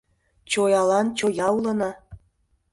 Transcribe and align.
Чоялан 0.51 1.07
чоя 1.17 1.47
улына. 1.57 1.91